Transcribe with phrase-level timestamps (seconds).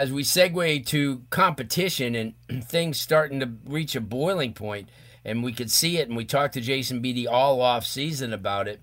[0.00, 4.88] As we segue to competition and things starting to reach a boiling point,
[5.26, 8.66] and we could see it, and we talked to Jason Beede all off season about
[8.66, 8.80] it,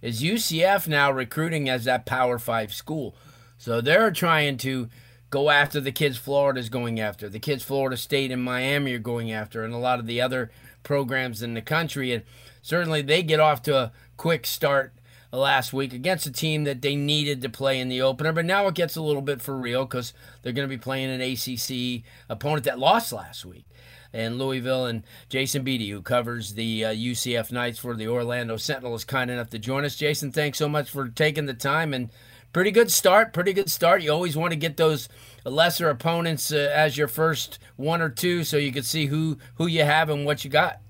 [0.00, 3.14] is UCF now recruiting as that Power Five school.
[3.58, 4.88] So they're trying to
[5.28, 9.30] go after the kids Florida's going after, the kids Florida State and Miami are going
[9.30, 10.50] after, and a lot of the other
[10.82, 12.10] programs in the country.
[12.10, 12.22] And
[12.62, 14.93] certainly they get off to a quick start
[15.36, 18.32] last week against a team that they needed to play in the opener.
[18.32, 21.10] But now it gets a little bit for real because they're going to be playing
[21.10, 23.66] an ACC opponent that lost last week.
[24.12, 28.94] And Louisville and Jason Beede, who covers the uh, UCF Knights for the Orlando Sentinel,
[28.94, 29.96] is kind enough to join us.
[29.96, 32.10] Jason, thanks so much for taking the time and
[32.52, 33.32] pretty good start.
[33.32, 34.02] Pretty good start.
[34.02, 35.08] You always want to get those
[35.44, 39.66] lesser opponents uh, as your first one or two, so you can see who who
[39.66, 40.80] you have and what you got.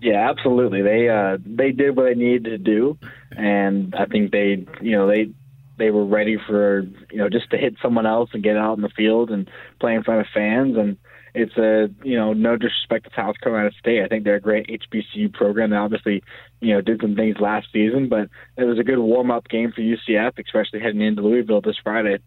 [0.00, 0.82] Yeah, absolutely.
[0.82, 2.98] They uh, they did what they needed to do,
[3.36, 5.30] and I think they you know they
[5.78, 6.80] they were ready for
[7.10, 9.94] you know just to hit someone else and get out in the field and play
[9.94, 10.96] in front of fans and
[11.36, 14.02] it's a you know no disrespect to South Carolina State.
[14.02, 15.70] I think they're a great HBCU program.
[15.70, 16.22] They obviously
[16.60, 19.70] you know did some things last season, but it was a good warm up game
[19.70, 22.18] for UCF, especially heading into Louisville this Friday.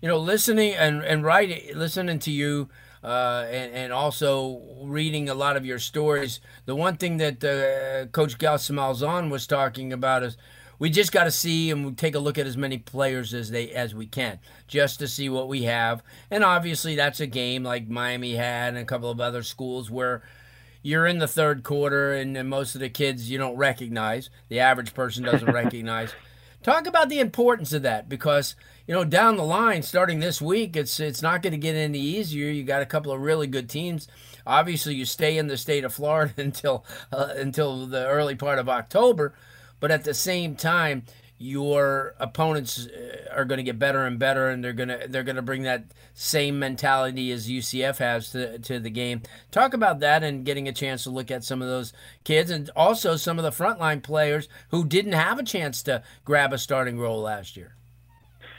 [0.00, 2.68] You know, listening and and writing, listening to you.
[3.02, 6.38] Uh, and, and, also reading a lot of your stories.
[6.66, 10.36] The one thing that uh, Coach Gus Malzahn was talking about is
[10.80, 13.70] we just got to see and take a look at as many players as they
[13.70, 16.02] as we can, just to see what we have.
[16.30, 20.22] And obviously, that's a game like Miami had and a couple of other schools where
[20.82, 24.30] you're in the third quarter and, and most of the kids you don't recognize.
[24.48, 26.14] The average person doesn't recognize.
[26.62, 28.54] Talk about the importance of that because
[28.86, 32.00] you know down the line, starting this week, it's it's not going to get any
[32.00, 32.50] easier.
[32.50, 34.08] You got a couple of really good teams.
[34.46, 38.68] Obviously, you stay in the state of Florida until uh, until the early part of
[38.68, 39.34] October
[39.80, 41.02] but at the same time,
[41.42, 45.24] your opponents uh, are going to get better and better, and they're going to they're
[45.24, 49.22] going to bring that same mentality as UCF has to, to the game.
[49.50, 52.68] Talk about that and getting a chance to look at some of those kids, and
[52.76, 56.98] also some of the frontline players who didn't have a chance to grab a starting
[56.98, 57.74] role last year.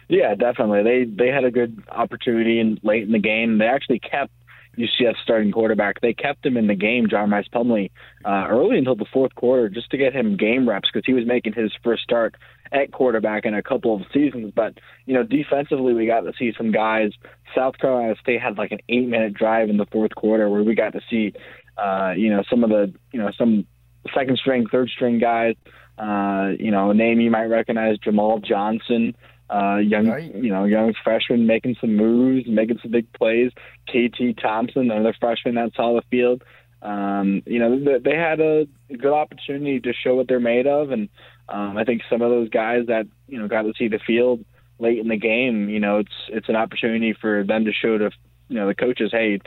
[0.09, 0.81] Yeah, definitely.
[0.81, 3.59] They they had a good opportunity in late in the game.
[3.59, 4.33] They actually kept
[4.75, 6.01] UCF starting quarterback.
[6.01, 7.91] They kept him in the game, John Rhys Plumlee,
[8.25, 11.25] uh, early until the fourth quarter just to get him game reps because he was
[11.27, 12.35] making his first start
[12.71, 14.53] at quarterback in a couple of seasons.
[14.55, 17.11] But, you know, defensively, we got to see some guys.
[17.55, 20.75] South Carolina State had like an eight minute drive in the fourth quarter where we
[20.75, 21.33] got to see,
[21.77, 23.65] uh, you know, some of the, you know, some
[24.13, 25.55] second string, third string guys.
[25.97, 29.13] Uh, you know, a name you might recognize, Jamal Johnson
[29.51, 30.33] uh, young, right.
[30.33, 33.51] you know, young freshman making some moves, making some big plays.
[33.89, 36.43] KT Thompson, another freshman that saw the field.
[36.81, 41.09] Um, you know, they had a good opportunity to show what they're made of, and
[41.49, 44.43] um, I think some of those guys that you know got to see the field
[44.79, 48.11] late in the game, you know, it's it's an opportunity for them to show to
[48.49, 49.39] you know the coaches, hey,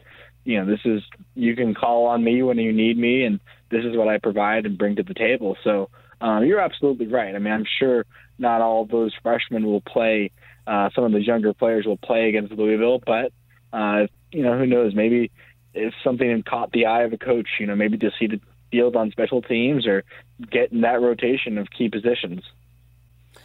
[0.44, 1.03] you know, this is
[1.34, 3.41] you can call on me when you need me, and
[3.71, 5.56] this is what I provide and bring to the table.
[5.65, 5.91] So
[6.21, 7.34] um, you're absolutely right.
[7.34, 8.06] I mean, I'm sure
[8.38, 10.31] not all of those freshmen will play.
[10.66, 13.32] Uh, some of those younger players will play against Louisville, but
[13.72, 14.94] uh, you know who knows?
[14.94, 15.31] Maybe
[15.75, 18.41] if something caught the eye of a coach, you know, maybe to see the
[18.75, 20.03] field on special teams or
[20.51, 22.43] get in that rotation of key positions.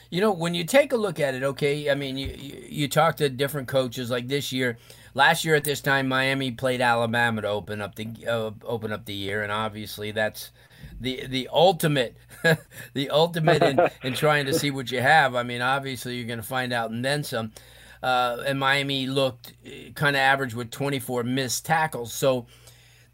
[0.10, 2.88] You know, when you take a look at it, okay, I mean, you, you, you
[2.88, 4.78] talk to different coaches like this year.
[5.14, 9.06] Last year at this time, Miami played Alabama to open up the uh, open up
[9.06, 10.52] the year, and obviously that's
[11.00, 12.16] the the ultimate
[12.94, 15.36] the ultimate in, in trying to see what you have.
[15.36, 17.52] I mean, obviously you're going to find out and then some.
[18.02, 22.14] Uh, and Miami looked uh, kind of average with 24 missed tackles.
[22.14, 22.48] So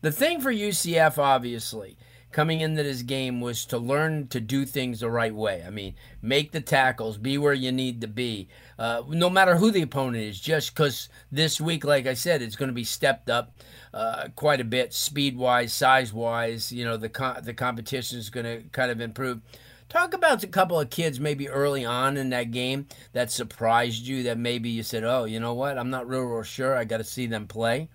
[0.01, 1.97] the thing for UCF, obviously,
[2.35, 5.63] coming into this game was to learn to do things the right way.
[5.65, 9.71] I mean, make the tackles, be where you need to be, uh, no matter who
[9.71, 10.41] the opponent is.
[10.41, 13.53] Just because this week, like I said, it's going to be stepped up
[13.93, 16.73] uh, quite a bit, speed wise, size wise.
[16.73, 19.39] You know, the co- the competition is going to kind of improve.
[19.87, 24.23] Talk about a couple of kids maybe early on in that game that surprised you.
[24.23, 25.77] That maybe you said, "Oh, you know what?
[25.77, 26.75] I'm not real, real sure.
[26.75, 27.87] I got to see them play."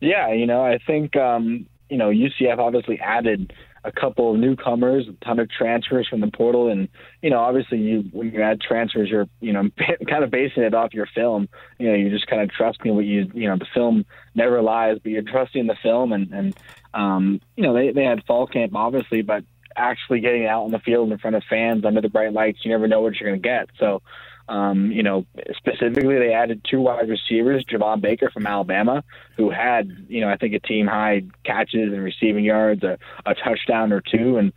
[0.00, 3.52] Yeah, you know, I think um, you know UCF obviously added
[3.84, 6.88] a couple of newcomers, a ton of transfers from the portal, and
[7.22, 9.68] you know, obviously, you when you add transfers, you're you know
[10.08, 11.48] kind of basing it off your film.
[11.78, 14.04] You know, you're just kind of trusting what you you know the film
[14.34, 16.56] never lies, but you're trusting the film, and and
[16.94, 19.44] um, you know they they had fall camp obviously, but
[19.76, 22.70] actually getting out on the field in front of fans under the bright lights, you
[22.70, 23.68] never know what you're going to get.
[23.78, 24.02] So
[24.48, 29.04] um, you know, specifically, they added two wide receivers, Javon Baker from Alabama,
[29.36, 33.34] who had, you know, I think a team high catches and receiving yards, a, a
[33.34, 34.52] touchdown or two, and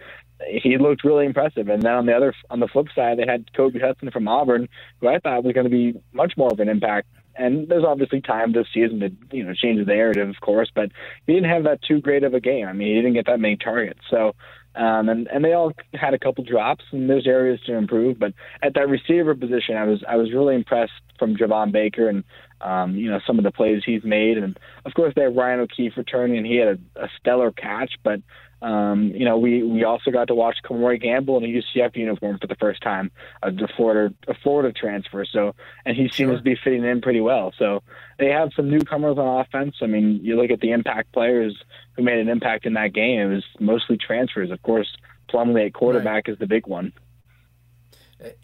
[0.47, 1.67] he looked really impressive.
[1.67, 4.69] And then on the other, on the flip side, they had Kobe Hudson from Auburn,
[4.99, 7.07] who I thought was going to be much more of an impact.
[7.35, 10.91] And there's obviously time this season to, you know, change the narrative, of course, but
[11.27, 12.67] he didn't have that too great of a game.
[12.67, 14.01] I mean, he didn't get that many targets.
[14.09, 14.35] So
[14.75, 18.19] um, and and they all had a couple drops, and there's areas to improve.
[18.19, 22.23] But at that receiver position, I was I was really impressed from Javon Baker and
[22.63, 25.61] um, you know some of the plays he's made, and of course they have Ryan
[25.61, 27.93] O'Keefe returning, and he had a, a stellar catch.
[28.03, 28.21] But
[28.61, 32.37] um, you know, we, we also got to watch Kemore Gamble in a UCF uniform
[32.39, 33.11] for the first time,
[33.41, 35.25] a Florida a Florida transfer.
[35.25, 35.55] So,
[35.85, 36.37] and he seems sure.
[36.37, 37.53] to be fitting in pretty well.
[37.57, 37.81] So,
[38.19, 39.77] they have some newcomers on offense.
[39.81, 41.57] I mean, you look at the impact players
[41.95, 43.19] who made an impact in that game.
[43.19, 44.51] It was mostly transfers.
[44.51, 44.95] Of course,
[45.31, 46.33] Plumlee at quarterback right.
[46.33, 46.93] is the big one.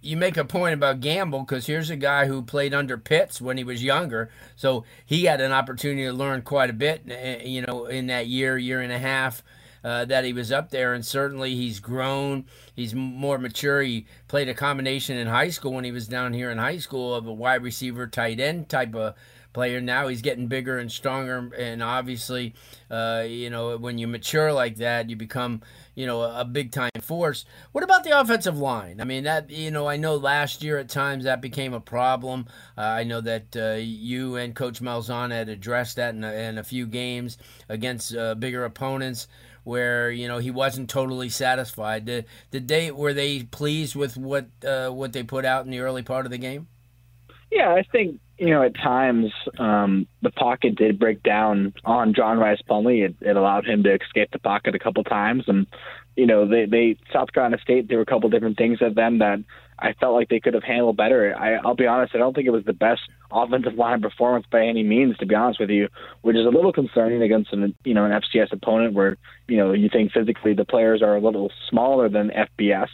[0.02, 3.58] You make a point about Gamble because here's a guy who played under Pitts when
[3.58, 7.04] he was younger, so he had an opportunity to learn quite a bit.
[7.10, 9.44] Eh, you know, in that year, year and a half
[9.84, 12.46] uh, that he was up there, and certainly he's grown.
[12.76, 13.82] He's more mature.
[13.82, 17.14] He played a combination in high school when he was down here in high school
[17.16, 19.16] of a wide receiver, tight end type of
[19.58, 19.82] player.
[19.82, 22.54] Now he's getting bigger and stronger, and obviously,
[22.92, 25.64] uh, you know, when you mature like that, you become,
[25.96, 27.44] you know, a big time force.
[27.72, 29.02] What about the offensive line?
[29.02, 32.46] I mean, that you know, I know last year at times that became a problem.
[32.78, 36.60] Uh, I know that uh, you and Coach Malzahn had addressed that in a, in
[36.60, 39.28] a few games against uh, bigger opponents
[39.64, 42.06] where you know he wasn't totally satisfied.
[42.06, 45.80] Did, did they were they pleased with what uh, what they put out in the
[45.80, 46.68] early part of the game?
[47.58, 52.38] Yeah, I think you know at times um, the pocket did break down on John
[52.38, 53.04] Rice Plumlee.
[53.04, 55.66] It, it allowed him to escape the pocket a couple times, and
[56.16, 59.18] you know they they South Carolina State there were a couple different things at them
[59.20, 59.40] that
[59.80, 61.36] I felt like they could have handled better.
[61.36, 63.02] I, I'll be honest, I don't think it was the best
[63.32, 65.88] offensive line performance by any means, to be honest with you,
[66.22, 69.18] which is a little concerning against an you know an FCS opponent where
[69.48, 72.90] you know you think physically the players are a little smaller than FBS.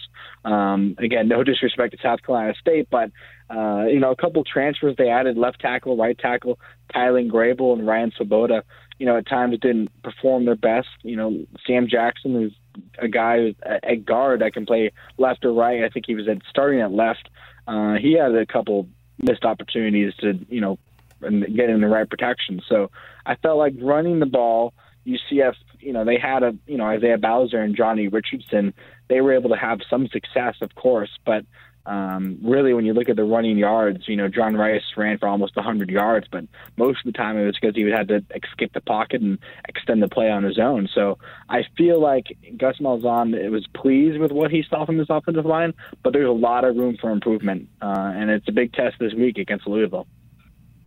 [0.46, 3.12] Um, again, no disrespect to South Carolina State, but
[3.54, 6.60] uh, you know a couple transfers they added left tackle, right tackle,
[6.94, 8.64] Tylan Grable and Ryan Swoboda.
[8.98, 10.88] You know at times didn't perform their best.
[11.04, 12.52] You know Sam Jackson, is
[12.98, 15.84] a guy who's at guard that can play left or right.
[15.84, 17.30] I think he was at starting at left.
[17.68, 18.88] Uh, he had a couple
[19.20, 20.80] missed opportunities to you know
[21.22, 22.62] get in the right protection.
[22.68, 22.92] So
[23.26, 24.74] I felt like running the ball.
[25.06, 28.74] UCF, you know, they had a you know Isaiah Bowser and Johnny Richardson.
[29.10, 31.46] They were able to have some success, of course, but
[31.86, 35.28] um, really, when you look at the running yards, you know, John Rice ran for
[35.28, 36.46] almost 100 yards, but
[36.78, 39.38] most of the time it was because he had to escape the pocket and
[39.68, 40.88] extend the play on his own.
[40.94, 41.18] So
[41.50, 45.74] I feel like Gus Malzahn was pleased with what he saw from his offensive line,
[46.04, 49.14] but there's a lot of room for improvement, uh, and it's a big test this
[49.14, 50.08] week against Louisville.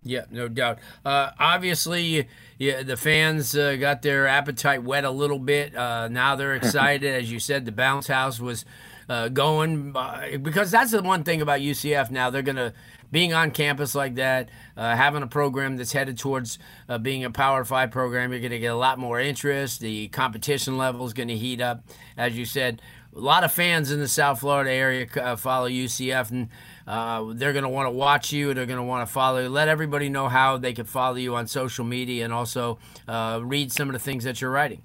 [0.02, 0.78] Yeah, no doubt.
[1.04, 5.76] Uh, obviously, yeah, the fans uh, got their appetite whet a little bit.
[5.76, 7.64] Uh, now they're excited, as you said.
[7.64, 8.64] The bounce house was
[9.08, 12.30] uh, going uh, because that's the one thing about UCF now.
[12.30, 12.72] They're going to
[13.10, 16.58] being on campus like that, uh, having a program that's headed towards
[16.88, 18.32] uh, being a Power Five program.
[18.32, 19.80] You're going to get a lot more interest.
[19.80, 21.84] The competition level is going to heat up,
[22.16, 22.82] as you said.
[23.14, 26.48] A lot of fans in the South Florida area uh, follow UCF, and
[26.86, 28.52] uh, they're going to want to watch you.
[28.52, 29.48] They're going to want to follow you.
[29.48, 33.88] Let everybody know how they can follow you on social media and also read some
[33.88, 34.82] of the things that you're writing.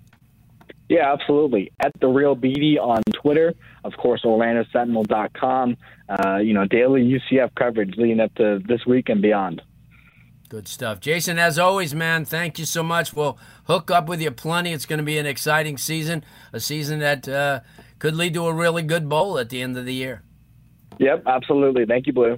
[0.92, 1.72] Yeah, absolutely.
[1.80, 3.54] At the Real Beede on Twitter,
[3.86, 5.78] of course, OrlandoSentinel.com.
[6.10, 9.62] Uh, you know, daily UCF coverage leading up to this week and beyond.
[10.50, 11.40] Good stuff, Jason.
[11.40, 13.14] As always, man, thank you so much.
[13.14, 14.74] We'll hook up with you plenty.
[14.74, 17.62] It's going to be an exciting season, a season that uh,
[17.98, 20.24] could lead to a really good bowl at the end of the year.
[21.00, 21.86] Yep, absolutely.
[21.86, 22.38] Thank you, Blue.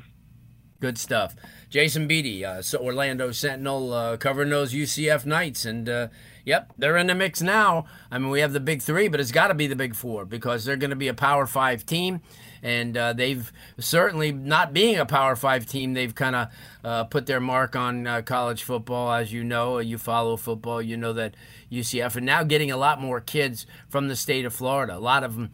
[0.83, 1.33] Good stuff.
[1.69, 5.63] Jason Beede, uh, so Orlando Sentinel, uh, covering those UCF Knights.
[5.63, 6.09] And, uh,
[6.43, 7.85] yep, they're in the mix now.
[8.11, 10.25] I mean, we have the big three, but it's got to be the big four
[10.25, 12.19] because they're going to be a Power Five team.
[12.63, 16.47] And uh, they've certainly, not being a Power Five team, they've kind of
[16.83, 19.11] uh, put their mark on uh, college football.
[19.11, 21.35] As you know, you follow football, you know that
[21.71, 24.95] UCF, and now getting a lot more kids from the state of Florida.
[24.95, 25.51] A lot of them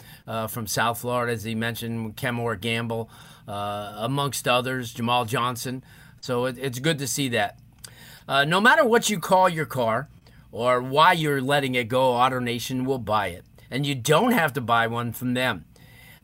[0.48, 3.10] from South Florida, as he mentioned, Kemore Gamble
[3.50, 5.84] uh, amongst others, Jamal Johnson.
[6.22, 7.58] So it, it's good to see that.
[8.28, 10.08] Uh, no matter what you call your car
[10.52, 13.44] or why you're letting it go, AutoNation will buy it.
[13.72, 15.66] And you don't have to buy one from them.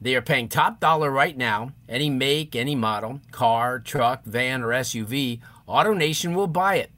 [0.05, 1.71] They are paying top dollar right now.
[1.89, 6.91] Any make, any model, car, truck, van, or SUV, AutoNation will buy it.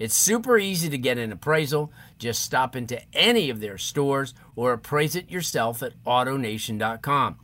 [0.00, 1.92] It's super easy to get an appraisal.
[2.18, 7.38] Just stop into any of their stores or appraise it yourself at AutoNation.com.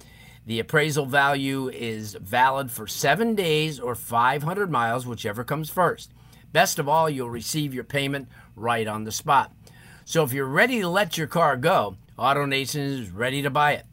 [0.47, 6.11] The appraisal value is valid for seven days or 500 miles, whichever comes first.
[6.52, 9.52] Best of all, you'll receive your payment right on the spot.
[10.04, 13.87] So if you're ready to let your car go, AutoNation is ready to buy it.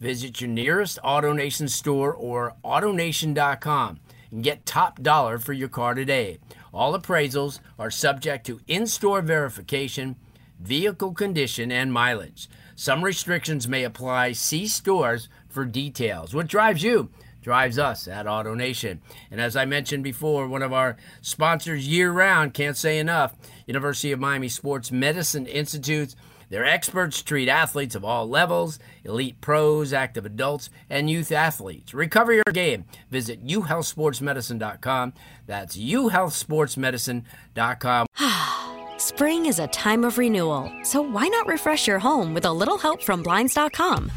[0.00, 6.38] Visit your nearest AutoNation store or AutoNation.com and get top dollar for your car today.
[6.72, 10.16] All appraisals are subject to in store verification,
[10.58, 12.48] vehicle condition, and mileage.
[12.76, 14.32] Some restrictions may apply.
[14.32, 16.32] See stores for details.
[16.32, 17.10] What drives you?
[17.42, 19.00] Drives us at AutoNation.
[19.30, 23.34] And as I mentioned before, one of our sponsors year round, can't say enough,
[23.66, 26.16] University of Miami Sports Medicine Institutes.
[26.50, 31.94] Their experts treat athletes of all levels, elite pros, active adults, and youth athletes.
[31.94, 32.86] Recover your game.
[33.10, 35.12] Visit uhealthsportsmedicine.com.
[35.46, 38.06] That's uhealthsportsmedicine.com.
[38.98, 42.76] Spring is a time of renewal, so why not refresh your home with a little
[42.76, 44.12] help from Blinds.com?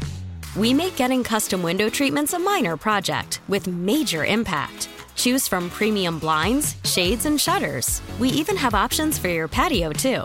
[0.56, 4.88] We make getting custom window treatments a minor project with major impact.
[5.14, 8.02] Choose from premium blinds, shades, and shutters.
[8.18, 10.24] We even have options for your patio, too.